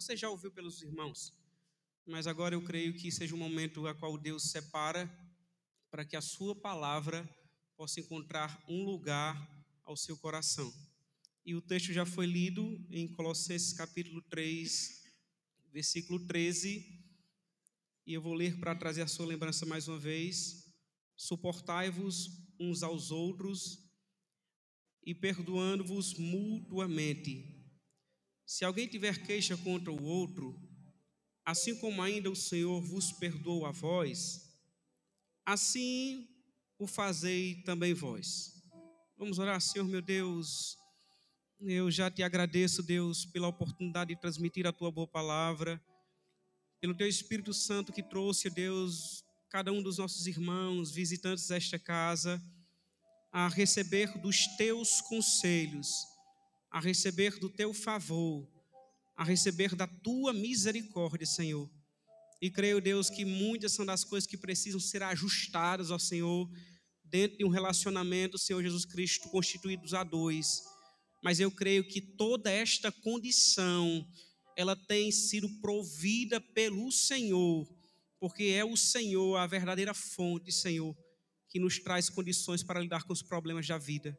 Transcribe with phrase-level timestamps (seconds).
[0.00, 1.34] você já ouviu pelos irmãos,
[2.06, 5.06] mas agora eu creio que seja um momento a qual Deus separa
[5.90, 7.28] para que a sua palavra
[7.76, 9.36] possa encontrar um lugar
[9.84, 10.72] ao seu coração.
[11.44, 15.04] E o texto já foi lido em Colossenses capítulo 3,
[15.70, 16.98] versículo 13,
[18.06, 20.64] e eu vou ler para trazer a sua lembrança mais uma vez.
[21.14, 23.78] Suportai-vos uns aos outros
[25.04, 27.59] e perdoando-vos mutuamente.
[28.52, 30.60] Se alguém tiver queixa contra o outro,
[31.44, 34.52] assim como ainda o Senhor vos perdoou a vós,
[35.46, 36.28] assim
[36.76, 38.60] o fazei também vós.
[39.16, 40.76] Vamos orar, Senhor meu Deus.
[41.60, 45.80] Eu já te agradeço, Deus, pela oportunidade de transmitir a tua boa palavra,
[46.80, 52.42] pelo teu Espírito Santo que trouxe, Deus, cada um dos nossos irmãos, visitantes desta casa
[53.30, 55.88] a receber dos teus conselhos,
[56.70, 58.48] a receber do teu favor,
[59.16, 61.70] a receber da tua misericórdia, Senhor.
[62.40, 66.48] E creio, Deus, que muitas são das coisas que precisam ser ajustadas ao Senhor,
[67.04, 70.62] dentro de um relacionamento, Senhor Jesus Cristo, constituídos a dois.
[71.22, 74.06] Mas eu creio que toda esta condição,
[74.56, 77.68] ela tem sido provida pelo Senhor,
[78.18, 80.96] porque é o Senhor a verdadeira fonte, Senhor
[81.50, 84.16] que nos traz condições para lidar com os problemas da vida.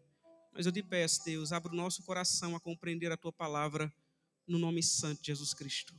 [0.53, 3.91] Mas eu te peço, Deus, abra o nosso coração a compreender a tua palavra
[4.45, 5.95] no nome santo de Jesus Cristo.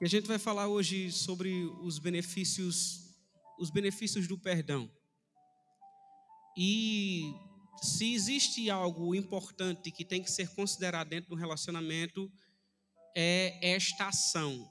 [0.00, 3.14] E a gente vai falar hoje sobre os benefícios,
[3.58, 4.90] os benefícios do perdão.
[6.56, 7.32] E
[7.80, 12.30] se existe algo importante que tem que ser considerado dentro do relacionamento,
[13.14, 14.70] é esta ação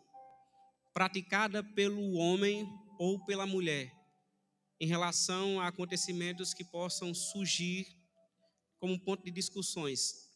[0.93, 2.67] praticada pelo homem
[2.99, 3.91] ou pela mulher
[4.79, 7.87] em relação a acontecimentos que possam surgir
[8.79, 10.29] como ponto de discussões.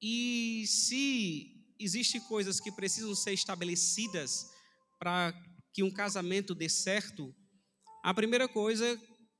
[0.00, 4.46] E se existem coisas que precisam ser estabelecidas
[4.98, 5.34] para
[5.72, 7.34] que um casamento dê certo,
[8.04, 8.98] a primeira coisa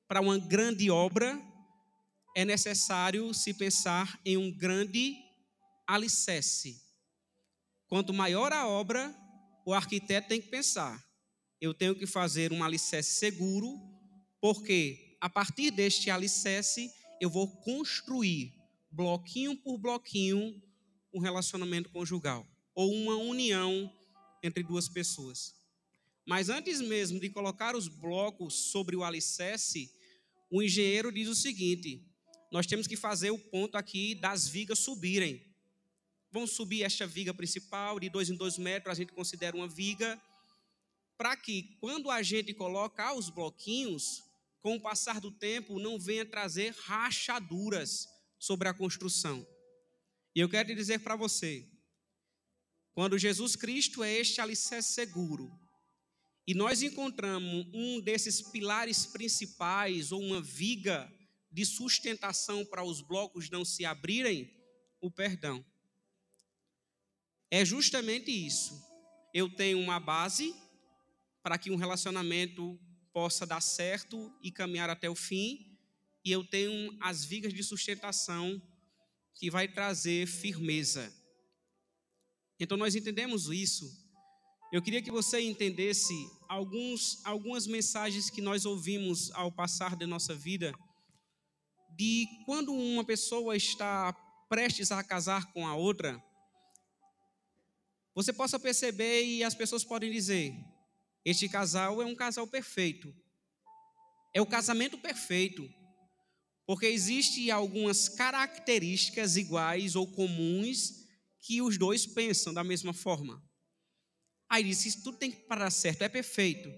[0.08, 1.40] para uma grande obra
[2.36, 5.14] é necessário se pensar em um grande
[5.86, 6.89] alicerce.
[7.90, 9.12] Quanto maior a obra,
[9.66, 11.04] o arquiteto tem que pensar:
[11.60, 13.78] eu tenho que fazer um alicerce seguro,
[14.40, 16.88] porque a partir deste alicerce
[17.20, 18.54] eu vou construir,
[18.92, 20.62] bloquinho por bloquinho,
[21.12, 22.46] um relacionamento conjugal
[22.76, 23.92] ou uma união
[24.40, 25.52] entre duas pessoas.
[26.24, 29.90] Mas antes mesmo de colocar os blocos sobre o alicerce,
[30.48, 32.08] o engenheiro diz o seguinte:
[32.52, 35.49] nós temos que fazer o ponto aqui das vigas subirem.
[36.32, 40.20] Vamos subir esta viga principal, de dois em dois metros, a gente considera uma viga,
[41.16, 44.22] para que quando a gente coloca os bloquinhos,
[44.62, 48.06] com o passar do tempo, não venha trazer rachaduras
[48.38, 49.46] sobre a construção.
[50.34, 51.66] E eu quero dizer para você,
[52.92, 55.50] quando Jesus Cristo é este alicerce seguro,
[56.46, 61.10] e nós encontramos um desses pilares principais, ou uma viga
[61.50, 64.50] de sustentação para os blocos não se abrirem?
[65.00, 65.64] O perdão.
[67.50, 68.80] É justamente isso.
[69.34, 70.54] Eu tenho uma base
[71.42, 72.78] para que um relacionamento
[73.12, 75.78] possa dar certo e caminhar até o fim,
[76.24, 78.60] e eu tenho as vigas de sustentação
[79.34, 81.12] que vai trazer firmeza.
[82.58, 83.90] Então nós entendemos isso.
[84.70, 86.14] Eu queria que você entendesse
[86.48, 90.72] alguns, algumas mensagens que nós ouvimos ao passar da nossa vida
[91.96, 94.12] de quando uma pessoa está
[94.48, 96.22] prestes a casar com a outra,
[98.14, 100.54] você possa perceber e as pessoas podem dizer:
[101.24, 103.14] este casal é um casal perfeito.
[104.34, 105.68] É o casamento perfeito.
[106.66, 111.06] Porque existem algumas características iguais ou comuns
[111.40, 113.42] que os dois pensam da mesma forma.
[114.48, 116.68] Aí diz: isso tudo tem que parar certo, é perfeito.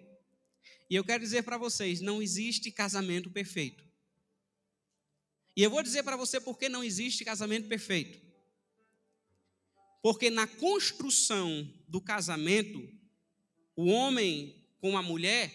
[0.89, 3.85] E eu quero dizer para vocês: não existe casamento perfeito.
[5.57, 8.32] E eu vou dizer para você por que não existe casamento perfeito.
[10.03, 12.87] Porque na construção do casamento,
[13.77, 15.55] o homem com a mulher,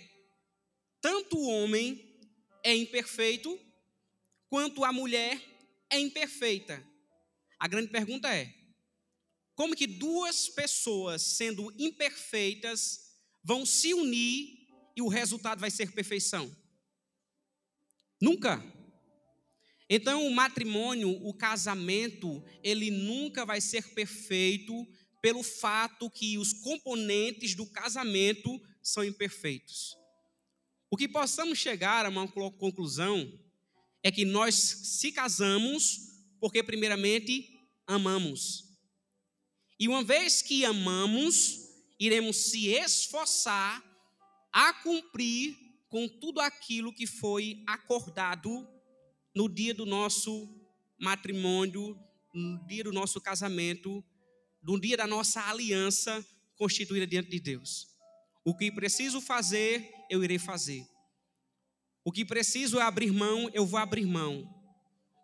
[1.01, 2.17] tanto o homem
[2.63, 3.59] é imperfeito,
[4.49, 5.41] quanto a mulher
[5.89, 6.81] é imperfeita.
[7.59, 8.53] A grande pergunta é:
[9.53, 16.55] como que duas pessoas, sendo imperfeitas, vão se unir e o resultado vai ser perfeição?
[18.21, 18.76] Nunca.
[19.89, 24.85] Então, o matrimônio, o casamento, ele nunca vai ser perfeito
[25.21, 29.95] pelo fato que os componentes do casamento são imperfeitos.
[30.89, 33.31] O que possamos chegar a uma conclusão
[34.03, 35.99] é que nós se casamos
[36.39, 37.49] porque, primeiramente,
[37.85, 38.63] amamos.
[39.79, 41.59] E uma vez que amamos,
[41.99, 43.83] iremos se esforçar
[44.51, 45.55] a cumprir
[45.89, 48.67] com tudo aquilo que foi acordado
[49.37, 50.49] no dia do nosso
[50.99, 51.95] matrimônio,
[52.33, 54.03] no dia do nosso casamento,
[54.63, 56.25] no dia da nossa aliança
[56.55, 57.87] constituída diante de Deus.
[58.43, 60.83] O que preciso fazer, eu irei fazer.
[62.03, 64.43] O que preciso é abrir mão, eu vou abrir mão.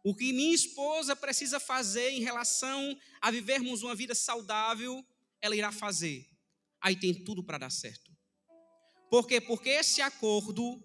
[0.06, 5.04] O que minha esposa precisa fazer em relação a vivermos uma vida saudável,
[5.42, 6.30] ela irá fazer.
[6.80, 8.12] Aí tem tudo para dar certo.
[9.10, 9.42] Por quê?
[9.42, 10.80] Porque esse acordo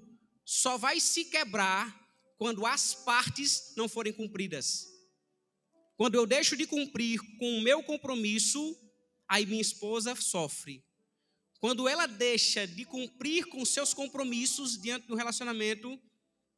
[0.46, 2.07] só vai se quebrar
[2.38, 4.86] quando as partes não forem cumpridas.
[5.96, 8.78] Quando eu deixo de cumprir com o meu compromisso,
[9.28, 10.84] aí minha esposa sofre.
[11.60, 16.00] Quando ela deixa de cumprir com seus compromissos diante do relacionamento,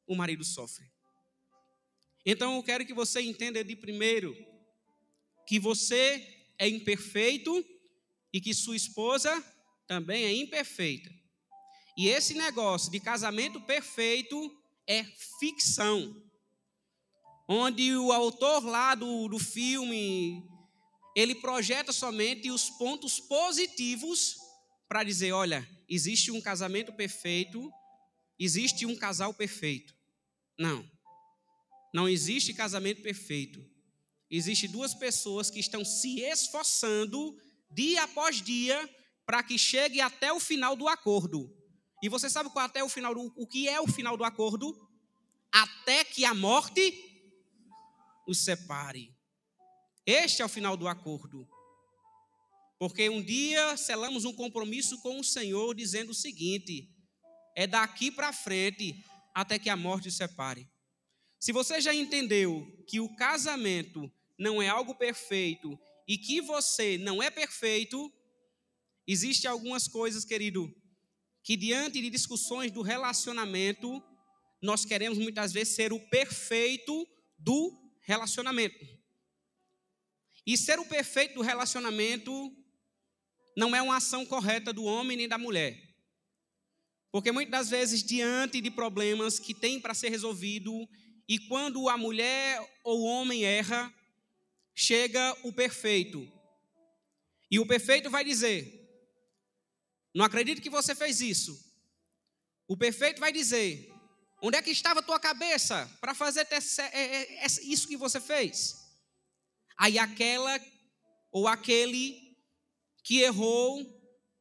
[0.07, 0.85] o marido sofre.
[2.27, 4.37] Então eu quero que você entenda de primeiro
[5.47, 7.65] que você é imperfeito
[8.31, 9.43] e que sua esposa
[9.87, 11.11] também é imperfeita.
[11.97, 14.60] E esse negócio de casamento perfeito
[14.91, 15.05] é
[15.39, 16.21] ficção.
[17.49, 20.45] Onde o autor lá do, do filme,
[21.15, 24.37] ele projeta somente os pontos positivos
[24.89, 27.71] para dizer: olha, existe um casamento perfeito,
[28.37, 29.95] existe um casal perfeito.
[30.59, 30.85] Não.
[31.95, 33.65] Não existe casamento perfeito.
[34.29, 37.37] Existe duas pessoas que estão se esforçando
[37.71, 38.89] dia após dia
[39.25, 41.60] para que chegue até o final do acordo.
[42.03, 44.25] E você sabe qual é até o final do, o que é o final do
[44.25, 44.75] acordo?
[45.53, 46.93] Até que a morte
[48.27, 49.15] os separe.
[50.07, 51.47] Este é o final do acordo.
[52.79, 56.89] Porque um dia selamos um compromisso com o Senhor dizendo o seguinte:
[57.55, 59.05] é daqui para frente
[59.35, 60.67] até que a morte os separe.
[61.39, 67.23] Se você já entendeu que o casamento não é algo perfeito e que você não
[67.23, 68.13] é perfeito,
[69.07, 70.75] existe algumas coisas, querido,
[71.51, 74.01] que diante de discussões do relacionamento,
[74.63, 77.05] nós queremos muitas vezes ser o perfeito
[77.37, 78.87] do relacionamento.
[80.47, 82.57] E ser o perfeito do relacionamento
[83.57, 85.77] não é uma ação correta do homem nem da mulher.
[87.11, 90.89] Porque muitas das vezes, diante de problemas que tem para ser resolvido,
[91.29, 93.93] e quando a mulher ou o homem erra,
[94.73, 96.31] chega o perfeito.
[97.51, 98.80] E o perfeito vai dizer:
[100.15, 101.59] Não acredito que você fez isso.
[102.67, 103.93] O perfeito vai dizer:
[104.43, 108.77] Onde é que estava a tua cabeça para fazer é, é, isso que você fez?
[109.77, 110.61] Aí aquela
[111.31, 112.37] ou aquele
[113.03, 113.85] que errou,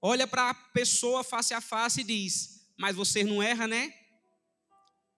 [0.02, 3.94] olha para a pessoa face a face e diz: Mas você não erra, né?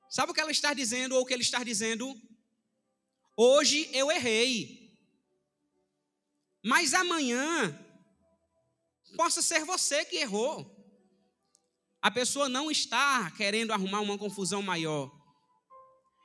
[0.10, 2.14] Sabe o que ela está dizendo ou o que ele está dizendo?
[3.38, 4.94] Hoje eu errei,
[6.64, 7.78] mas amanhã
[9.16, 10.78] possa ser você que errou.
[12.02, 15.12] A pessoa não está querendo arrumar uma confusão maior.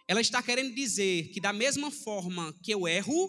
[0.08, 3.28] Ela está querendo dizer que, da mesma forma que eu erro,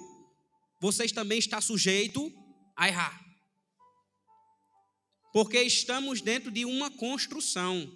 [0.80, 2.32] vocês também estão sujeitos
[2.76, 3.28] a errar.
[5.34, 7.92] Porque estamos dentro de uma construção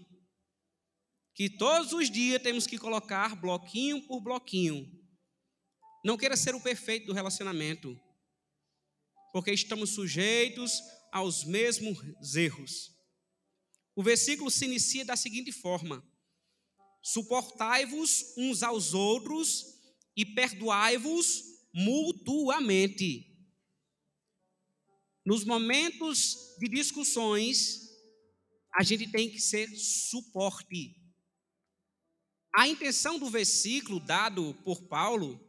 [1.34, 4.86] que todos os dias temos que colocar bloquinho por bloquinho.
[6.04, 7.98] Não queira ser o perfeito do relacionamento,
[9.32, 12.00] porque estamos sujeitos aos mesmos
[12.36, 12.92] erros.
[13.96, 16.04] O versículo se inicia da seguinte forma:
[17.02, 19.66] Suportai-vos uns aos outros
[20.16, 23.28] e perdoai-vos mutuamente.
[25.26, 27.90] Nos momentos de discussões,
[28.74, 30.96] a gente tem que ser suporte.
[32.56, 35.40] A intenção do versículo dado por Paulo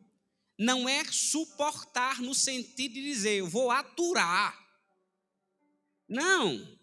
[0.58, 4.61] não é suportar no sentido de dizer, eu vou aturar.
[6.12, 6.78] Não.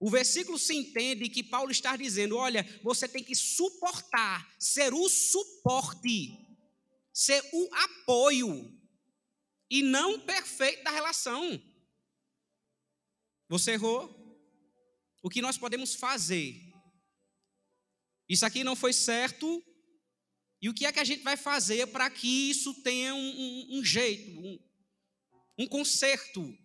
[0.00, 5.08] O versículo se entende que Paulo está dizendo: olha, você tem que suportar, ser o
[5.08, 6.38] suporte,
[7.12, 8.76] ser o apoio,
[9.70, 11.62] e não perfeito da relação.
[13.48, 14.18] Você errou?
[15.22, 16.56] O que nós podemos fazer?
[18.26, 19.62] Isso aqui não foi certo.
[20.62, 23.78] E o que é que a gente vai fazer para que isso tenha um, um,
[23.78, 24.58] um jeito, um,
[25.58, 26.56] um conserto?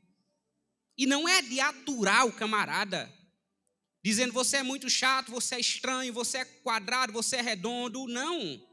[0.97, 3.13] E não é de aturar o camarada,
[4.03, 8.07] dizendo você é muito chato, você é estranho, você é quadrado, você é redondo.
[8.07, 8.65] Não.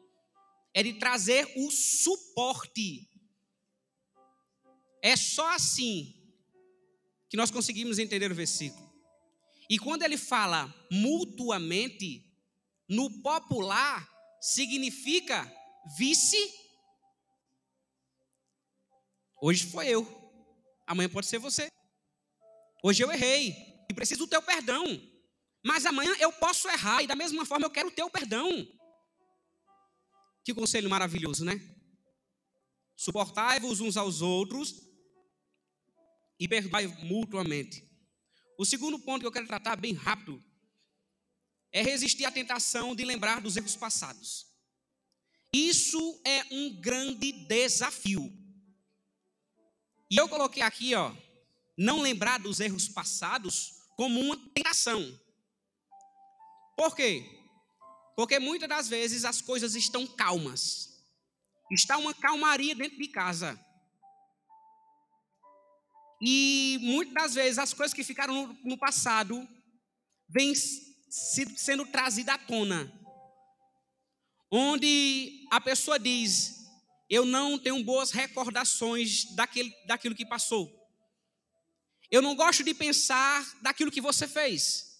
[0.73, 3.09] É de trazer o suporte.
[5.03, 6.15] É só assim
[7.29, 8.91] que nós conseguimos entender o versículo.
[9.69, 12.25] E quando ele fala mutuamente,
[12.89, 14.09] no popular,
[14.41, 15.51] significa
[15.99, 16.53] vice.
[19.41, 20.07] Hoje foi eu,
[20.87, 21.69] amanhã pode ser você.
[22.87, 23.57] Hoje eu errei
[23.89, 24.85] e preciso do teu perdão.
[25.65, 28.47] Mas amanhã eu posso errar e da mesma forma eu quero o teu perdão.
[30.45, 31.59] Que conselho maravilhoso, né?
[32.95, 34.83] Suportai-vos uns aos outros
[36.39, 37.83] e perdoai mutuamente.
[38.59, 40.45] O segundo ponto que eu quero tratar bem rápido
[41.73, 44.47] é resistir à tentação de lembrar dos erros passados.
[45.55, 48.31] Isso é um grande desafio.
[50.11, 51.17] E eu coloquei aqui, ó,
[51.77, 55.21] não lembrar dos erros passados como uma tentação.
[56.77, 57.25] Por quê?
[58.17, 60.95] Porque muitas das vezes as coisas estão calmas.
[61.71, 63.59] Está uma calmaria dentro de casa.
[66.21, 69.47] E muitas das vezes as coisas que ficaram no, passado
[70.29, 72.93] vêm sendo trazidas à tona.
[74.51, 76.67] Onde a pessoa diz:
[77.11, 80.84] Eu não tenho boas recordações daquele, daquilo que passou.
[82.11, 84.95] Eu não gosto de pensar daquilo que você fez.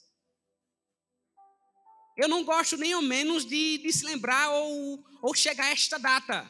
[2.17, 5.99] Eu não gosto nem ao menos de, de se lembrar ou, ou chegar a esta
[5.99, 6.49] data.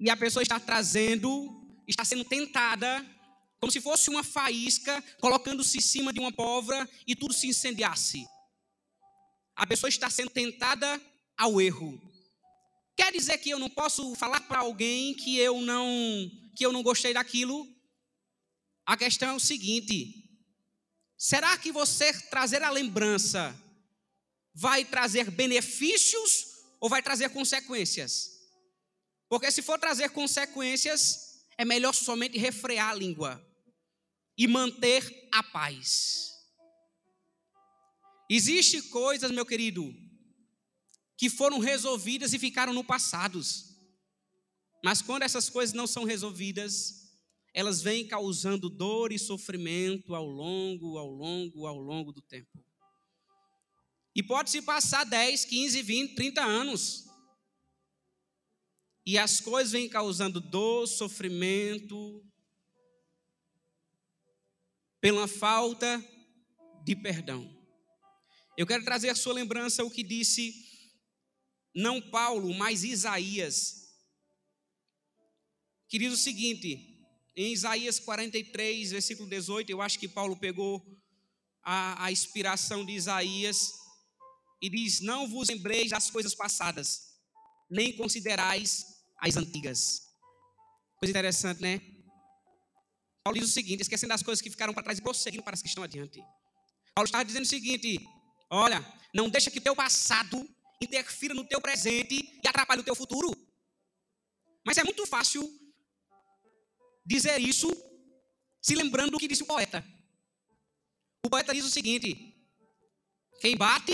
[0.00, 3.04] E a pessoa está trazendo está sendo tentada,
[3.60, 8.26] como se fosse uma faísca, colocando-se em cima de uma pólvora e tudo se incendiasse.
[9.54, 11.00] A pessoa está sendo tentada
[11.36, 12.00] ao erro.
[12.96, 15.88] Quer dizer que eu não posso falar para alguém que eu não
[16.54, 17.66] que eu não gostei daquilo?
[18.86, 20.28] A questão é o seguinte:
[21.16, 23.54] será que você trazer a lembrança
[24.54, 26.46] vai trazer benefícios
[26.80, 28.30] ou vai trazer consequências?
[29.28, 33.42] Porque se for trazer consequências, é melhor somente refrear a língua
[34.36, 36.32] e manter a paz.
[38.28, 39.94] Existem coisas, meu querido,
[41.16, 43.40] que foram resolvidas e ficaram no passado.
[44.82, 47.01] Mas quando essas coisas não são resolvidas,
[47.54, 52.64] elas vêm causando dor e sofrimento ao longo, ao longo, ao longo do tempo.
[54.14, 57.06] E pode se passar 10, 15, 20, 30 anos.
[59.04, 62.24] E as coisas vêm causando dor, sofrimento,
[65.00, 66.02] pela falta
[66.84, 67.50] de perdão.
[68.56, 70.70] Eu quero trazer à sua lembrança o que disse
[71.74, 73.82] não Paulo, mas Isaías.
[75.88, 76.91] Que diz o seguinte,
[77.34, 80.84] em Isaías 43, versículo 18, eu acho que Paulo pegou
[81.62, 83.72] a, a inspiração de Isaías
[84.60, 87.18] e diz: Não vos lembreis das coisas passadas,
[87.70, 88.84] nem considerais
[89.18, 90.02] as antigas.
[90.98, 91.80] Coisa interessante, né?
[93.24, 95.62] Paulo diz o seguinte: esquecendo das coisas que ficaram para trás e prosseguindo para as
[95.62, 96.20] que estão adiante.
[96.94, 97.98] Paulo estava dizendo o seguinte:
[98.50, 98.84] olha,
[99.14, 100.46] não deixa que o teu passado
[100.82, 103.30] interfira no teu presente e atrapalhe o teu futuro.
[104.66, 105.61] Mas é muito fácil
[107.04, 107.68] dizer isso
[108.60, 109.84] se lembrando do que disse o poeta.
[111.24, 112.32] O poeta diz o seguinte:
[113.40, 113.92] quem bate,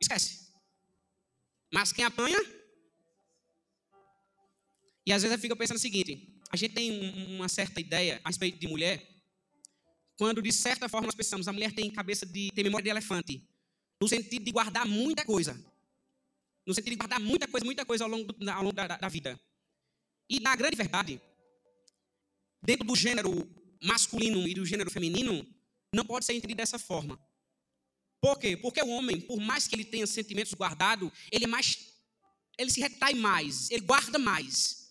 [0.00, 0.52] esquece.
[1.72, 2.38] Mas quem apanha,
[5.06, 6.90] e às vezes eu fico pensando o seguinte: a gente tem
[7.34, 9.08] uma certa ideia a respeito de mulher,
[10.16, 12.50] quando de certa forma nós pensamos, a mulher tem cabeça de.
[12.52, 13.48] tem memória de elefante,
[14.00, 15.54] no sentido de guardar muita coisa.
[16.64, 19.40] No sentido de guardar muita coisa, muita coisa ao longo, ao longo da, da vida.
[20.28, 21.20] E na grande verdade,
[22.62, 23.48] dentro do gênero
[23.82, 25.46] masculino e do gênero feminino,
[25.94, 27.20] não pode ser entendido dessa forma.
[28.20, 28.56] Por quê?
[28.56, 31.78] Porque o homem, por mais que ele tenha sentimentos guardados, ele é mais.
[32.56, 34.82] ele se retrai mais, ele guarda mais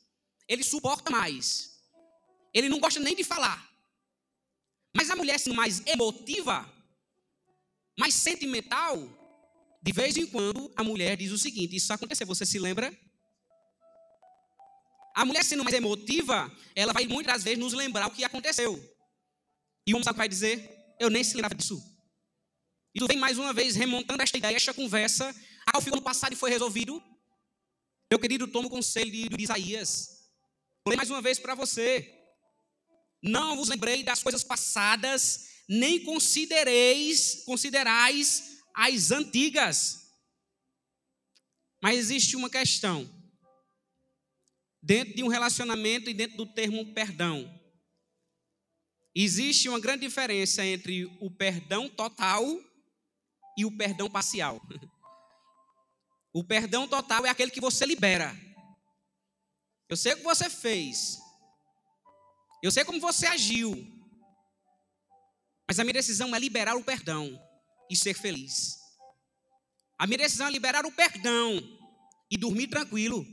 [0.51, 1.79] ele suporta mais.
[2.53, 3.69] Ele não gosta nem de falar.
[4.93, 6.69] Mas a mulher, sendo mais emotiva,
[7.97, 8.97] mais sentimental,
[9.81, 12.93] de vez em quando a mulher diz o seguinte: Isso aconteceu, você se lembra?
[15.13, 18.79] A mulher, sendo mais emotiva, ela vai muitas vezes nos lembrar o que aconteceu.
[19.85, 21.81] E o homem vai dizer: Eu nem se lembrava disso.
[22.93, 25.33] E tu vem mais uma vez remontando esta ideia, esta conversa.
[25.65, 27.01] Ah, ficou no passado e foi resolvido.
[28.09, 30.07] Meu querido, toma o conselho de, de Isaías.
[30.83, 32.17] Vou ler mais uma vez para você.
[33.23, 40.11] Não vos lembrei das coisas passadas, nem considereis, considerais as antigas.
[41.81, 43.09] Mas existe uma questão.
[44.81, 47.59] Dentro de um relacionamento e dentro do termo perdão.
[49.13, 52.43] Existe uma grande diferença entre o perdão total
[53.57, 54.61] e o perdão parcial.
[56.33, 58.33] O perdão total é aquele que você libera.
[59.89, 61.19] Eu sei o que você fez.
[62.63, 63.75] Eu sei como você agiu.
[65.67, 67.37] Mas a minha decisão é liberar o perdão
[67.89, 68.77] e ser feliz.
[69.99, 71.57] A minha decisão é liberar o perdão
[72.31, 73.25] e dormir tranquilo.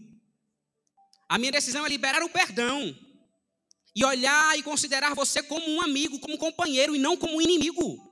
[1.28, 2.96] A minha decisão é liberar o perdão
[3.94, 7.42] e olhar e considerar você como um amigo, como um companheiro e não como um
[7.42, 8.08] inimigo.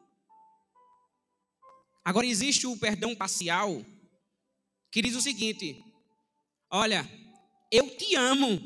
[2.05, 3.85] Agora existe o perdão parcial
[4.93, 5.83] que diz o seguinte:
[6.71, 7.09] Olha,
[7.71, 8.61] eu te amo,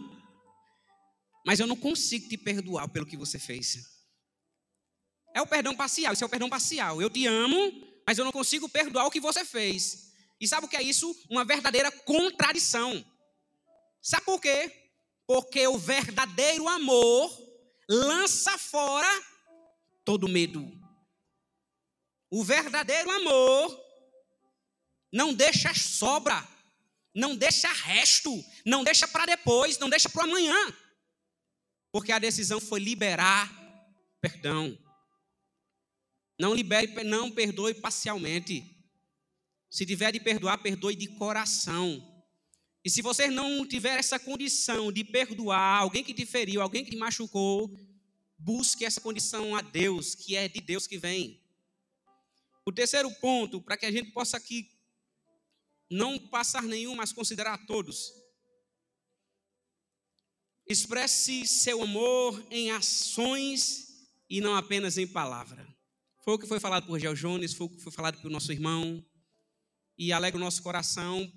[1.46, 4.00] mas eu não consigo te perdoar pelo que você fez.
[5.34, 7.00] É o perdão parcial, isso é o perdão parcial.
[7.00, 10.12] Eu te amo, mas eu não consigo perdoar o que você fez.
[10.40, 11.14] E sabe o que é isso?
[11.30, 13.04] Uma verdadeira contradição.
[14.02, 14.72] Sabe por quê?
[15.26, 17.30] Porque o verdadeiro amor
[17.88, 19.08] lança fora
[20.04, 20.70] todo medo.
[22.30, 23.80] O verdadeiro amor
[25.12, 26.46] não deixa sobra,
[27.14, 28.32] não deixa resto,
[28.64, 30.56] não deixa para depois, não deixa para amanhã.
[31.92, 33.60] Porque a decisão foi liberar
[34.20, 34.78] perdão.
[36.38, 38.76] Não libere, não perdoe parcialmente.
[39.70, 42.09] Se tiver de perdoar, perdoe de coração.
[42.84, 46.90] E se você não tiver essa condição de perdoar alguém que te feriu, alguém que
[46.90, 47.70] te machucou,
[48.38, 51.42] busque essa condição a Deus, que é de Deus que vem.
[52.64, 54.70] O terceiro ponto, para que a gente possa aqui
[55.90, 58.12] não passar nenhum, mas considerar todos.
[60.66, 65.66] Expresse seu amor em ações e não apenas em palavra.
[66.22, 68.52] Foi o que foi falado por Gel Jones, foi o que foi falado pelo nosso
[68.52, 69.04] irmão.
[69.98, 71.30] E alegra o nosso coração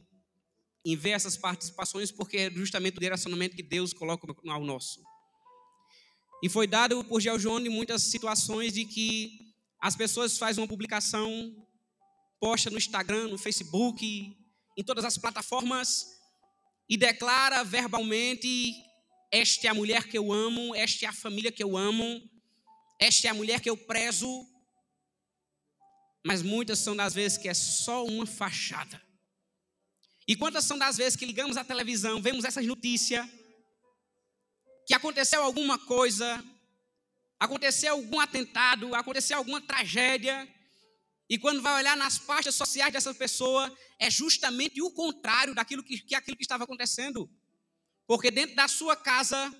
[0.85, 5.01] em ver essas participações, porque é justamente o direcionamento que Deus coloca ao nosso.
[6.43, 9.39] E foi dado por Gel Jones muitas situações de que
[9.79, 11.55] as pessoas fazem uma publicação,
[12.39, 14.35] posta no Instagram, no Facebook,
[14.77, 16.05] em todas as plataformas
[16.89, 18.75] e declara verbalmente:
[19.31, 22.29] Esta é a mulher que eu amo, esta é a família que eu amo,
[22.99, 24.45] esta é a mulher que eu prezo.
[26.25, 29.01] Mas muitas são das vezes que é só uma fachada.
[30.27, 33.27] E quantas são das vezes que ligamos a televisão, vemos essas notícias,
[34.85, 36.43] que aconteceu alguma coisa,
[37.39, 40.47] aconteceu algum atentado, aconteceu alguma tragédia,
[41.29, 45.99] e quando vai olhar nas pastas sociais dessa pessoa, é justamente o contrário daquilo que,
[45.99, 47.29] que aquilo que estava acontecendo.
[48.05, 49.51] Porque dentro da sua casa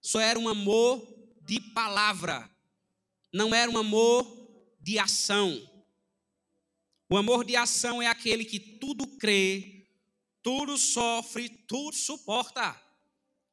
[0.00, 1.06] só era um amor
[1.42, 2.50] de palavra,
[3.32, 5.66] não era um amor de ação.
[7.08, 9.77] O amor de ação é aquele que tudo crê,
[10.42, 12.80] tudo sofre, tudo suporta.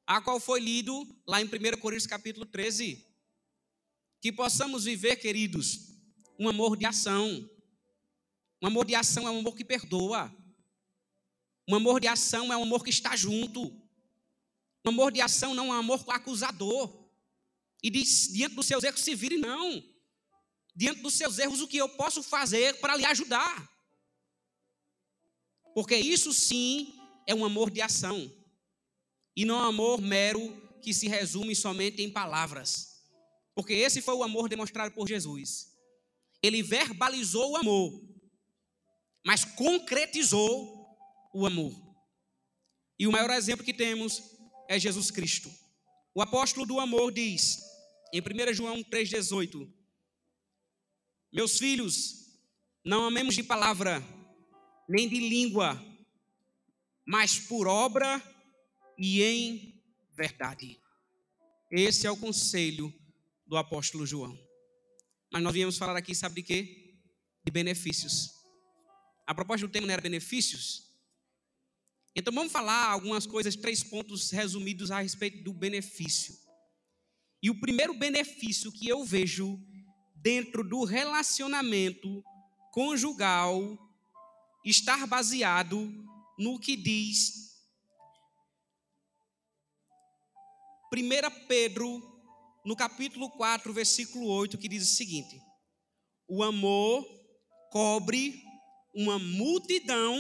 [0.07, 3.05] A qual foi lido lá em 1 Coríntios capítulo 13.
[4.21, 5.89] Que possamos viver, queridos,
[6.39, 7.49] um amor de ação.
[8.61, 10.33] Um amor de ação é um amor que perdoa.
[11.67, 13.63] Um amor de ação é um amor que está junto.
[14.85, 17.09] Um amor de ação não é um amor acusador.
[17.81, 19.83] E diz, diante dos seus erros se vire, não.
[20.75, 23.74] Diante dos seus erros, o que eu posso fazer para lhe ajudar?
[25.75, 26.95] Porque isso sim
[27.27, 28.31] é um amor de ação.
[29.35, 33.03] E não é um amor mero que se resume somente em palavras.
[33.53, 35.75] Porque esse foi o amor demonstrado por Jesus
[36.45, 38.01] ele verbalizou o amor,
[39.25, 40.95] mas concretizou
[41.33, 41.73] o amor.
[42.99, 44.21] E o maior exemplo que temos
[44.69, 45.51] é Jesus Cristo.
[46.13, 47.59] O apóstolo do amor diz,
[48.13, 49.67] em 1 João 3,18:
[51.33, 52.13] Meus filhos,
[52.83, 54.03] não amemos de palavra,
[54.87, 55.83] nem de língua,
[57.05, 58.21] mas por obra
[58.97, 59.83] e em
[60.15, 60.79] verdade.
[61.71, 62.93] Esse é o conselho
[63.45, 64.37] do apóstolo João.
[65.31, 66.95] Mas nós viemos falar aqui, sabe de quê?
[67.43, 68.31] De benefícios.
[69.25, 70.83] A proposta do tema não era benefícios?
[72.15, 76.33] Então vamos falar algumas coisas, três pontos resumidos a respeito do benefício.
[77.43, 79.59] E o primeiro benefício que eu vejo
[80.15, 82.23] dentro do relacionamento
[82.71, 83.77] conjugal
[84.65, 85.91] estar baseado
[86.37, 87.45] no que diz
[90.93, 92.15] 1 Pedro
[92.65, 95.39] no capítulo 4, versículo 8, que diz o seguinte:
[96.27, 97.05] O amor
[97.71, 98.41] cobre
[98.93, 100.17] uma multidão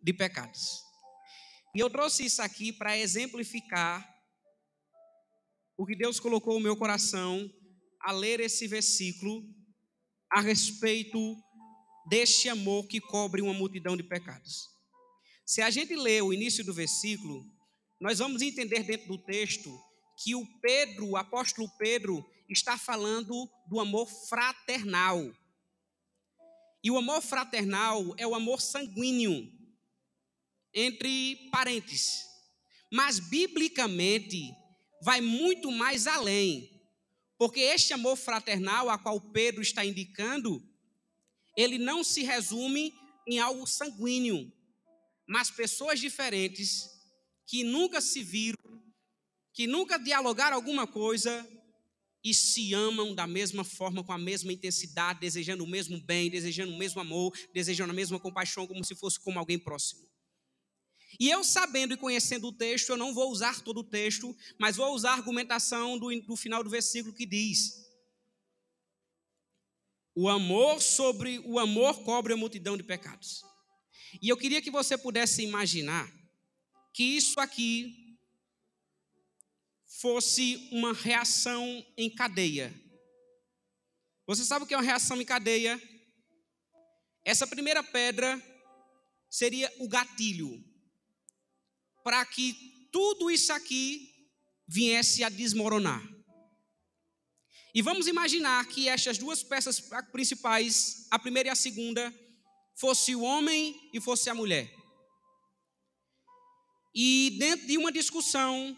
[0.00, 0.82] de pecados.
[1.74, 4.08] E eu trouxe isso aqui para exemplificar
[5.76, 7.48] o que Deus colocou no meu coração
[8.00, 9.44] a ler esse versículo
[10.30, 11.36] a respeito
[12.06, 14.70] deste amor que cobre uma multidão de pecados.
[15.44, 17.44] Se a gente ler o início do versículo,
[18.00, 19.70] nós vamos entender dentro do texto
[20.22, 25.32] que o Pedro, o apóstolo Pedro, está falando do amor fraternal.
[26.82, 29.50] E o amor fraternal é o amor sanguíneo
[30.74, 32.24] entre parentes.
[32.90, 34.52] Mas biblicamente
[35.02, 36.70] vai muito mais além.
[37.38, 40.62] Porque este amor fraternal a qual Pedro está indicando,
[41.56, 42.94] ele não se resume
[43.26, 44.52] em algo sanguíneo,
[45.26, 46.88] mas pessoas diferentes
[47.46, 48.82] que nunca se viram,
[49.52, 51.46] que nunca dialogaram alguma coisa
[52.24, 56.72] e se amam da mesma forma, com a mesma intensidade, desejando o mesmo bem, desejando
[56.72, 60.08] o mesmo amor, desejando a mesma compaixão, como se fosse como alguém próximo.
[61.18, 64.76] E eu sabendo e conhecendo o texto, eu não vou usar todo o texto, mas
[64.76, 67.82] vou usar a argumentação do, do final do versículo que diz:
[70.14, 73.42] O amor sobre o amor cobre a multidão de pecados.
[74.20, 76.10] E eu queria que você pudesse imaginar
[76.92, 78.18] que isso aqui
[79.86, 81.64] fosse uma reação
[81.96, 82.74] em cadeia.
[84.26, 85.80] Você sabe o que é uma reação em cadeia?
[87.24, 88.40] Essa primeira pedra
[89.30, 90.62] seria o gatilho
[92.04, 94.28] para que tudo isso aqui
[94.66, 96.02] viesse a desmoronar.
[97.74, 99.80] E vamos imaginar que estas duas peças
[100.12, 102.14] principais, a primeira e a segunda,
[102.74, 104.70] fosse o homem e fosse a mulher.
[106.94, 108.76] E dentro de uma discussão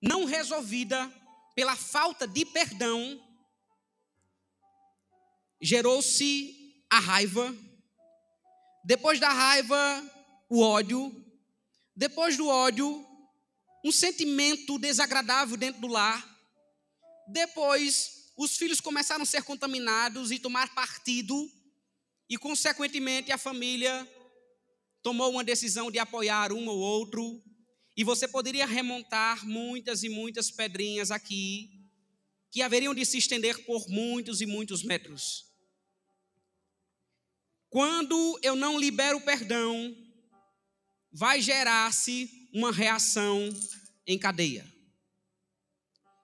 [0.00, 1.12] não resolvida
[1.54, 3.20] pela falta de perdão,
[5.60, 7.54] gerou-se a raiva.
[8.84, 10.10] Depois da raiva,
[10.48, 11.14] o ódio.
[11.94, 13.04] Depois do ódio,
[13.84, 16.37] um sentimento desagradável dentro do lar.
[17.28, 21.50] Depois, os filhos começaram a ser contaminados e tomar partido,
[22.28, 24.06] e, consequentemente, a família
[25.02, 27.42] tomou uma decisão de apoiar um ou outro.
[27.96, 31.70] E você poderia remontar muitas e muitas pedrinhas aqui,
[32.50, 35.46] que haveriam de se estender por muitos e muitos metros.
[37.68, 39.94] Quando eu não libero perdão,
[41.12, 43.48] vai gerar-se uma reação
[44.06, 44.77] em cadeia.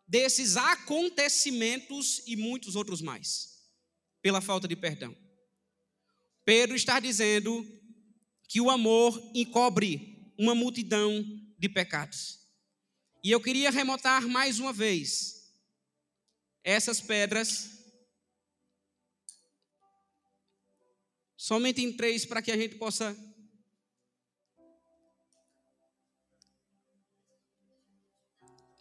[0.07, 3.71] Desses acontecimentos e muitos outros mais,
[4.21, 5.17] pela falta de perdão.
[6.45, 7.67] Pedro está dizendo
[8.49, 11.25] que o amor encobre uma multidão
[11.59, 12.41] de pecados.
[13.23, 15.51] E eu queria remontar mais uma vez
[16.63, 17.71] essas pedras,
[21.37, 23.17] somente em três, para que a gente possa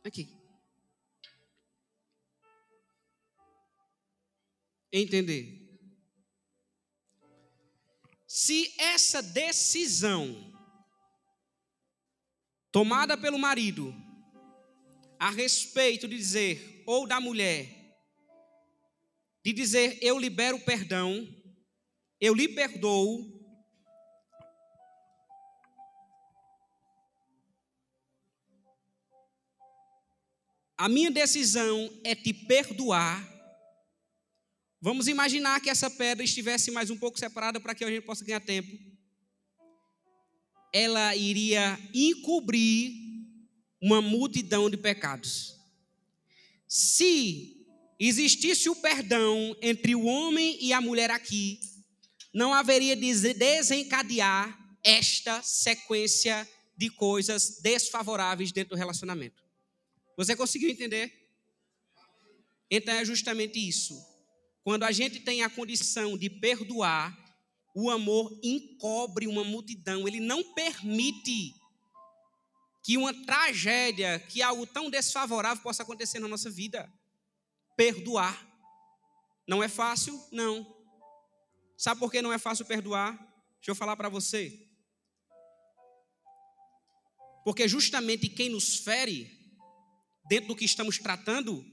[0.03, 0.42] Aqui.
[4.95, 5.60] Entender.
[8.27, 10.53] Se essa decisão
[12.71, 13.91] tomada pelo marido
[15.19, 17.67] a respeito de dizer, ou da mulher,
[19.43, 21.27] de dizer eu libero perdão,
[22.21, 23.34] eu lhe perdoo,
[30.77, 33.32] a minha decisão é te perdoar.
[34.83, 38.25] Vamos imaginar que essa pedra estivesse mais um pouco separada para que a gente possa
[38.25, 38.69] ganhar tempo.
[40.73, 42.91] Ela iria encobrir
[43.81, 45.57] uma multidão de pecados.
[46.67, 47.65] Se
[47.97, 51.61] existisse o perdão entre o homem e a mulher aqui,
[52.33, 59.41] não haveria de desencadear esta sequência de coisas desfavoráveis dentro do relacionamento.
[60.17, 61.09] Você conseguiu entender?
[62.69, 64.11] Então é justamente isso.
[64.63, 67.17] Quando a gente tem a condição de perdoar,
[67.76, 71.54] o amor encobre uma multidão, ele não permite
[72.84, 76.91] que uma tragédia, que algo tão desfavorável possa acontecer na nossa vida.
[77.78, 78.45] Perdoar.
[79.47, 80.21] Não é fácil?
[80.32, 80.65] Não.
[81.78, 83.13] Sabe por que não é fácil perdoar?
[83.56, 84.67] Deixa eu falar para você.
[87.43, 89.32] Porque justamente quem nos fere
[90.30, 91.65] dentro do que estamos tratando,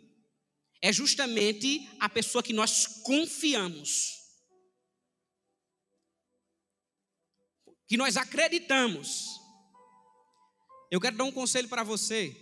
[0.82, 4.18] é justamente a pessoa que nós confiamos.
[7.86, 9.26] Que nós acreditamos.
[10.90, 12.34] Eu quero dar um conselho para você.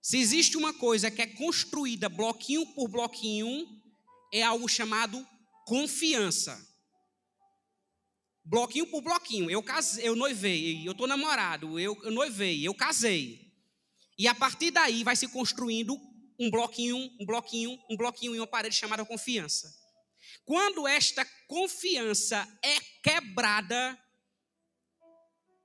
[0.00, 3.66] Se existe uma coisa que é construída bloquinho por bloquinho,
[4.32, 5.26] é algo chamado
[5.66, 6.62] confiança.
[8.44, 9.50] Bloquinho por bloquinho.
[9.50, 13.50] Eu casei, eu noivei, eu estou namorado, eu, eu noivei, eu casei.
[14.18, 15.98] E a partir daí vai se construindo
[16.38, 19.74] um bloquinho, um bloquinho, um bloquinho em uma parede chamada confiança.
[20.44, 23.98] Quando esta confiança é quebrada,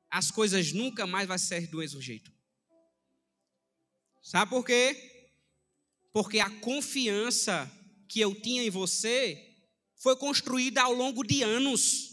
[0.10, 2.32] as coisas nunca mais vão ser do mesmo jeito.
[4.22, 5.32] Sabe por quê?
[6.12, 7.72] Porque a confiança
[8.08, 9.56] que eu tinha em você
[9.96, 12.10] foi construída ao longo de anos.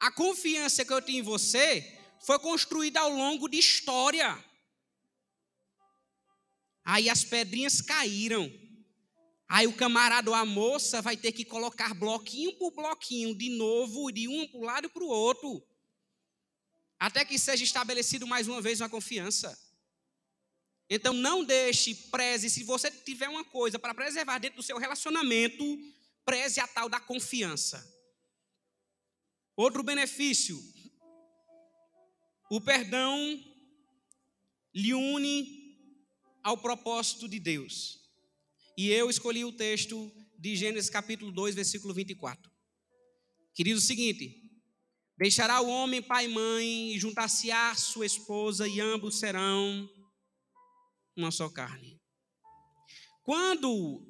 [0.00, 4.51] A confiança que eu tinha em você foi construída ao longo de história.
[6.84, 8.50] Aí as pedrinhas caíram.
[9.48, 14.10] Aí o camarada ou a moça vai ter que colocar bloquinho por bloquinho, de novo,
[14.10, 15.62] de um para o lado e para o outro,
[16.98, 19.58] até que seja estabelecido mais uma vez uma confiança.
[20.88, 25.64] Então não deixe, preze, se você tiver uma coisa para preservar dentro do seu relacionamento,
[26.24, 27.86] preze a tal da confiança.
[29.54, 30.58] Outro benefício,
[32.50, 33.18] o perdão
[34.74, 35.61] lhe une
[36.42, 38.00] ao propósito de Deus.
[38.76, 42.50] E eu escolhi o texto de Gênesis capítulo 2, versículo 24.
[43.54, 44.42] Que diz o seguinte:
[45.18, 49.88] Deixará o homem pai e mãe, e juntar-se-á sua esposa, e ambos serão
[51.16, 52.00] uma só carne.
[53.22, 54.04] Quando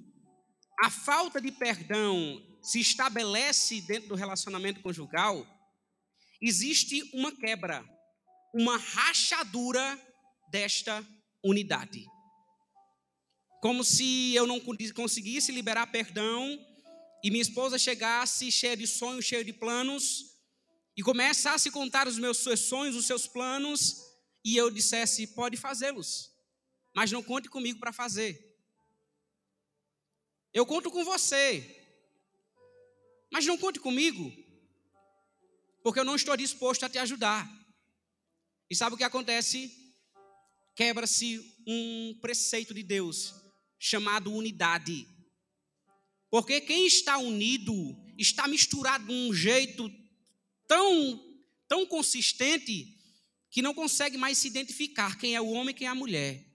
[0.81, 5.47] a falta de perdão se estabelece dentro do relacionamento conjugal,
[6.41, 7.85] existe uma quebra,
[8.55, 10.01] uma rachadura
[10.51, 11.07] desta
[11.45, 12.07] unidade.
[13.63, 16.59] Como se eu não conseguisse liberar perdão
[17.23, 20.35] e minha esposa chegasse cheia de sonhos, cheia de planos,
[20.97, 24.03] e começasse a contar os meus sonhos, os seus planos,
[24.45, 26.33] e eu dissesse: pode fazê-los,
[26.93, 28.33] mas não conte comigo para fazer.
[30.53, 31.87] Eu conto com você,
[33.31, 34.25] mas não conte comigo,
[35.85, 37.49] porque eu não estou disposto a te ajudar.
[38.69, 39.71] E sabe o que acontece?
[40.75, 43.41] Quebra-se um preceito de Deus
[43.85, 45.09] chamado unidade.
[46.31, 47.75] Porque quem está unido
[48.17, 49.91] está misturado de um jeito
[50.69, 51.21] tão,
[51.67, 52.97] tão consistente
[53.51, 56.47] que não consegue mais se identificar quem é o homem e quem é a mulher.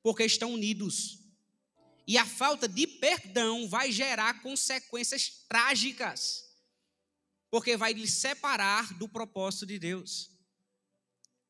[0.00, 1.18] Porque estão unidos.
[2.06, 6.44] E a falta de perdão vai gerar consequências trágicas,
[7.50, 10.30] porque vai lhe separar do propósito de Deus.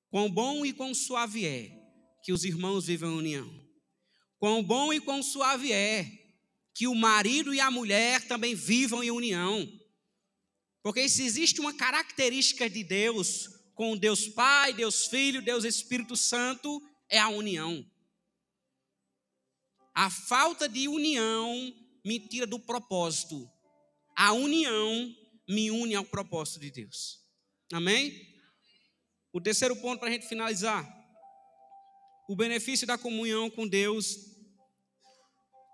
[0.09, 1.79] Quão bom e quão suave é
[2.22, 3.67] que os irmãos vivam em união.
[4.38, 6.07] Quão bom e quão suave é
[6.74, 9.68] que o marido e a mulher também vivam em união.
[10.83, 16.81] Porque se existe uma característica de Deus com Deus Pai, Deus Filho, Deus Espírito Santo,
[17.09, 17.85] é a união.
[19.92, 21.74] A falta de união
[22.05, 23.51] me tira do propósito.
[24.16, 25.12] A união
[25.48, 27.24] me une ao propósito de Deus.
[27.72, 28.12] Amém?
[29.33, 30.87] O terceiro ponto para a gente finalizar:
[32.29, 34.27] o benefício da comunhão com Deus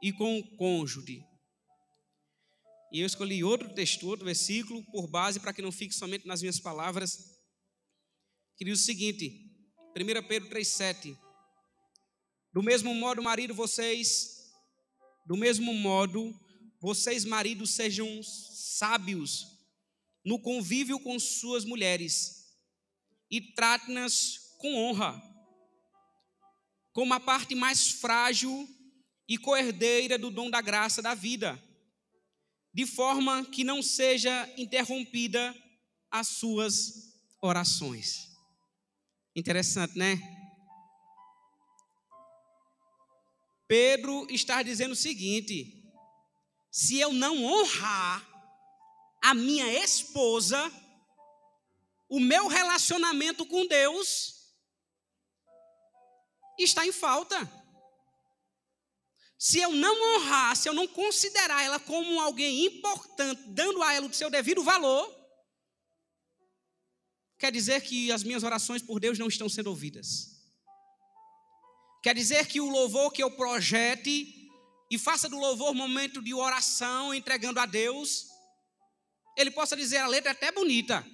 [0.05, 1.25] e com o cônjuge.
[2.93, 6.43] E eu escolhi outro texto, outro versículo, por base, para que não fique somente nas
[6.43, 7.17] minhas palavras,
[8.55, 9.51] que diz o seguinte,
[9.97, 11.19] 1 Pedro 3,7.
[12.53, 14.53] Do mesmo modo, marido, vocês,
[15.25, 16.39] do mesmo modo,
[16.83, 19.47] vocês, maridos, sejam sábios
[20.23, 22.45] no convívio com suas mulheres
[23.31, 25.19] e tratem-nas com honra,
[26.93, 28.69] como a parte mais frágil
[29.29, 31.63] e coerdeira do dom da graça da vida,
[32.73, 35.55] de forma que não seja interrompida
[36.11, 38.29] as suas orações.
[39.35, 40.19] Interessante, né?
[43.67, 45.91] Pedro está dizendo o seguinte:
[46.71, 48.29] se eu não honrar
[49.23, 50.71] a minha esposa,
[52.09, 54.35] o meu relacionamento com Deus
[56.59, 57.64] está em falta.
[59.39, 64.07] Se eu não honrar, se eu não considerar ela como alguém importante, dando a ela
[64.07, 65.13] o seu devido valor,
[67.39, 70.35] quer dizer que as minhas orações por Deus não estão sendo ouvidas.
[72.03, 74.51] Quer dizer que o louvor que eu projete
[74.91, 78.27] e faça do louvor momento de oração, entregando a Deus,
[79.37, 81.05] ele possa dizer a letra é até bonita.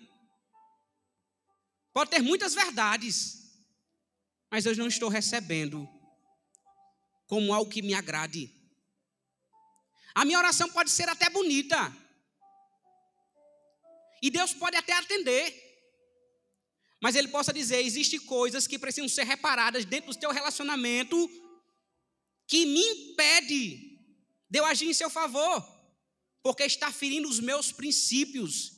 [1.93, 3.39] Pode ter muitas verdades,
[4.51, 5.89] mas eu não estou recebendo
[7.31, 8.53] como algo que me agrade.
[10.13, 11.79] A minha oração pode ser até bonita.
[14.21, 15.45] E Deus pode até atender.
[17.01, 21.17] Mas ele possa dizer: existem coisas que precisam ser reparadas dentro do teu relacionamento
[22.49, 23.65] que me impede
[24.51, 25.65] de eu agir em seu favor,
[26.43, 28.73] porque está ferindo os meus princípios.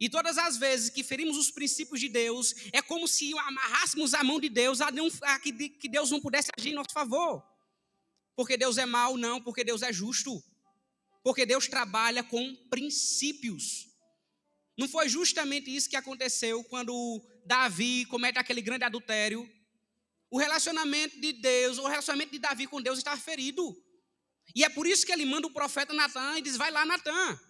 [0.00, 4.24] E todas as vezes que ferimos os princípios de Deus, é como se amarrássemos a
[4.24, 4.90] mão de Deus a,
[5.38, 7.53] que Deus não pudesse agir em nosso favor.
[8.36, 10.42] Porque Deus é mau, não, porque Deus é justo.
[11.22, 13.86] Porque Deus trabalha com princípios.
[14.76, 19.48] Não foi justamente isso que aconteceu quando Davi comete aquele grande adultério?
[20.30, 23.76] O relacionamento de Deus, o relacionamento de Davi com Deus está ferido.
[24.54, 27.40] E é por isso que ele manda o profeta Natan e diz: Vai lá, Natan.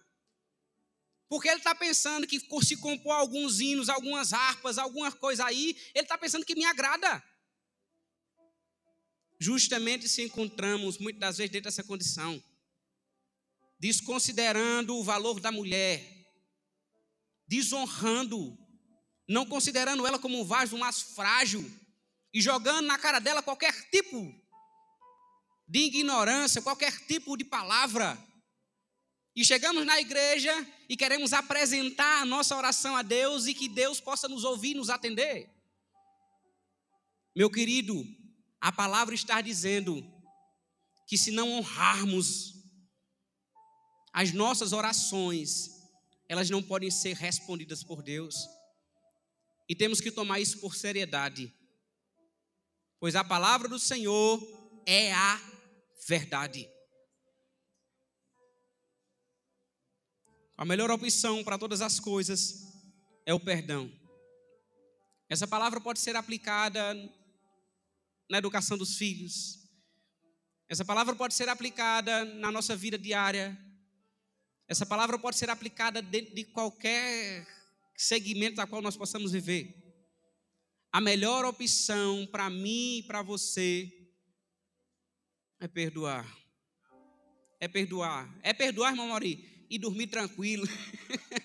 [1.27, 6.05] Porque ele está pensando que se compor alguns hinos, algumas harpas, alguma coisa aí, ele
[6.05, 7.23] está pensando que me agrada.
[9.39, 12.41] Justamente se encontramos muitas das vezes dentro dessa condição.
[13.77, 16.01] desconsiderando o valor da mulher,
[17.47, 18.57] desonrando,
[19.27, 21.63] não considerando ela como um vaso mais frágil
[22.33, 24.33] e jogando na cara dela qualquer tipo
[25.67, 28.17] de ignorância, qualquer tipo de palavra.
[29.35, 30.53] E chegamos na igreja
[30.87, 34.75] e queremos apresentar a nossa oração a Deus e que Deus possa nos ouvir e
[34.75, 35.49] nos atender.
[37.35, 38.05] Meu querido,
[38.65, 40.03] a palavra está dizendo
[41.05, 42.55] que se não honrarmos
[44.11, 45.69] as nossas orações,
[46.27, 48.49] elas não podem ser respondidas por Deus.
[49.69, 51.53] E temos que tomar isso por seriedade.
[52.99, 54.41] Pois a palavra do Senhor
[54.83, 55.39] é a
[56.07, 56.67] verdade.
[60.57, 62.63] A melhor opção para todas as coisas
[63.27, 63.93] é o perdão.
[65.29, 66.95] Essa palavra pode ser aplicada
[68.29, 69.59] na educação dos filhos.
[70.67, 73.57] Essa palavra pode ser aplicada na nossa vida diária.
[74.67, 77.47] Essa palavra pode ser aplicada dentro de qualquer
[77.95, 79.75] segmento da qual nós possamos viver.
[80.91, 83.91] A melhor opção para mim e para você
[85.59, 86.25] é perdoar.
[87.59, 88.33] É perdoar.
[88.41, 90.67] É perdoar, irmão Mauri e dormir tranquilo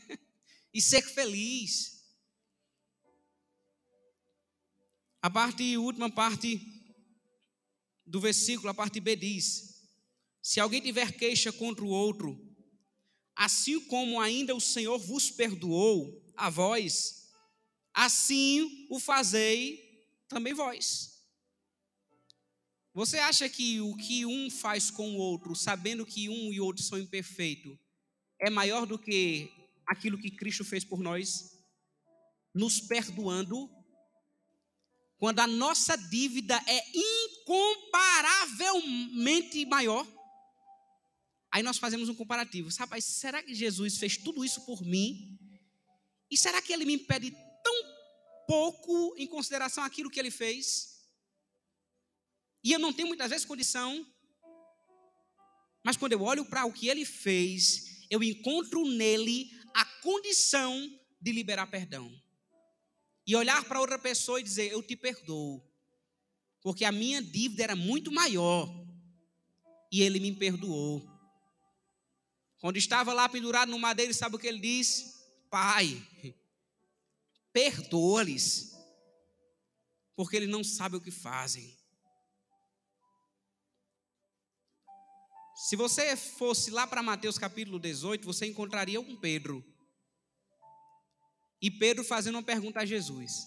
[0.73, 2.00] e ser feliz.
[5.23, 6.61] A parte última parte
[8.07, 9.83] do versículo, a parte B diz:
[10.43, 12.41] Se alguém tiver queixa contra o outro,
[13.37, 17.31] assim como ainda o Senhor vos perdoou a vós,
[17.93, 21.11] assim o fazei também vós.
[22.95, 26.83] Você acha que o que um faz com o outro, sabendo que um e outro
[26.83, 27.79] são imperfeitos,
[28.41, 29.53] é maior do que
[29.87, 31.59] aquilo que Cristo fez por nós,
[32.55, 33.71] nos perdoando,
[35.21, 40.05] quando a nossa dívida é incomparavelmente maior.
[41.53, 42.69] Aí nós fazemos um comparativo.
[42.77, 45.39] Rapaz, será que Jesus fez tudo isso por mim?
[46.29, 47.75] E será que ele me pede tão
[48.49, 50.89] pouco em consideração aquilo que ele fez?
[52.65, 54.05] E eu não tenho muitas vezes condição.
[55.85, 60.77] Mas quando eu olho para o que ele fez eu encontro nele a condição
[61.21, 62.13] de liberar perdão.
[63.31, 65.62] E olhar para outra pessoa e dizer: Eu te perdoo,
[66.61, 68.69] porque a minha dívida era muito maior
[69.88, 71.09] e ele me perdoou.
[72.59, 75.14] Quando estava lá pendurado no madeiro, sabe o que ele disse?
[75.49, 76.05] Pai,
[77.53, 78.73] perdoa-lhes,
[80.16, 81.79] porque eles não sabem o que fazem.
[85.69, 89.64] Se você fosse lá para Mateus capítulo 18, você encontraria um Pedro.
[91.62, 93.44] E Pedro fazendo uma pergunta a Jesus: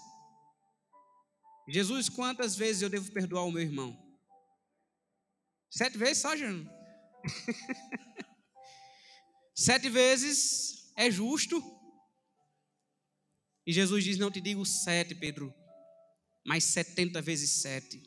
[1.67, 3.97] Jesus, quantas vezes eu devo perdoar o meu irmão?
[5.69, 6.69] Sete vezes só, Jano?
[9.56, 11.62] Sete vezes é justo.
[13.65, 15.54] E Jesus diz: Não te digo sete, Pedro,
[16.45, 18.04] mas setenta vezes sete.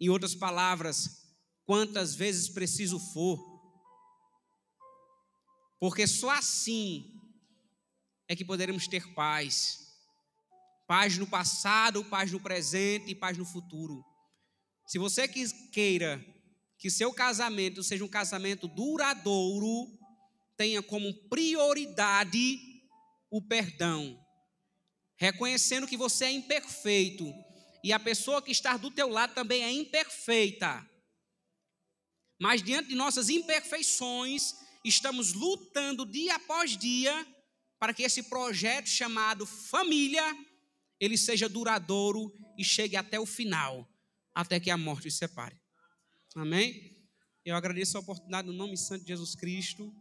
[0.00, 1.24] Em outras palavras,
[1.64, 3.38] quantas vezes preciso for,
[5.78, 7.15] porque só assim
[8.28, 9.86] é que poderemos ter paz.
[10.86, 14.04] Paz no passado, paz no presente e paz no futuro.
[14.86, 16.24] Se você queira
[16.78, 19.98] que seu casamento seja um casamento duradouro,
[20.56, 22.58] tenha como prioridade
[23.30, 24.18] o perdão.
[25.16, 27.32] Reconhecendo que você é imperfeito
[27.82, 30.88] e a pessoa que está do teu lado também é imperfeita.
[32.38, 37.26] Mas diante de nossas imperfeições, estamos lutando dia após dia
[37.78, 40.24] para que esse projeto chamado família
[40.98, 43.88] ele seja duradouro e chegue até o final,
[44.34, 45.60] até que a morte os separe.
[46.34, 46.96] Amém?
[47.44, 49.94] Eu agradeço a oportunidade no nome santo de Jesus Cristo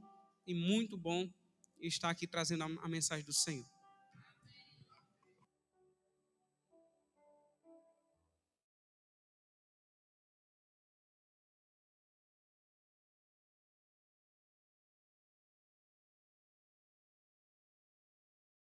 [0.48, 1.30] e muito bom
[1.82, 3.75] estar aqui trazendo a mensagem do Senhor.